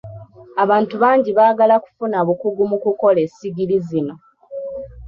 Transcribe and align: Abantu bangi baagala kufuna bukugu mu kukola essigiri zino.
Abantu 0.63 0.95
bangi 1.03 1.29
baagala 1.37 1.75
kufuna 1.83 2.17
bukugu 2.27 2.61
mu 2.71 2.77
kukola 2.83 3.19
essigiri 3.27 3.75
zino. 3.87 4.15